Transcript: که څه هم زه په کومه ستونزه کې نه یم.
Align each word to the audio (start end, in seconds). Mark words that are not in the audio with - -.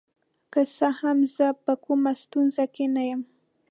که 0.53 0.61
څه 0.75 0.87
هم 0.99 1.17
زه 1.35 1.47
په 1.65 1.73
کومه 1.85 2.11
ستونزه 2.23 2.65
کې 2.73 2.85
نه 2.95 3.03
یم. 3.09 3.21